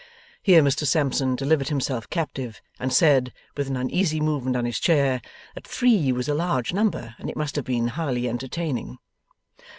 (Here 0.41 0.63
Mr 0.63 0.87
Sampson 0.87 1.35
delivered 1.35 1.67
himself 1.67 2.09
captive, 2.09 2.59
and 2.79 2.91
said, 2.91 3.31
with 3.55 3.67
an 3.67 3.77
uneasy 3.77 4.19
movement 4.19 4.55
on 4.55 4.65
his 4.65 4.79
chair, 4.79 5.21
that 5.53 5.67
three 5.67 6.11
was 6.11 6.27
a 6.27 6.33
large 6.33 6.73
number, 6.73 7.13
and 7.19 7.29
it 7.29 7.37
must 7.37 7.55
have 7.55 7.65
been 7.65 7.89
highly 7.89 8.27
entertaining.) 8.27 8.97